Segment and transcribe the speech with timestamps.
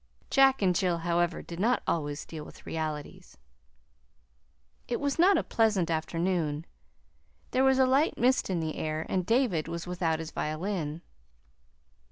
[0.31, 3.37] Jack and Jill, however, did not always deal with realities.)
[4.87, 6.65] It was not a pleasant afternoon.
[7.51, 11.03] There was a light mist in the air, and David was without his violin.